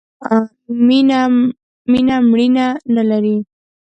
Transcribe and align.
مینه 1.91 2.15
مړینه 2.31 2.65
نه 2.95 3.01
لرئ 3.09 3.37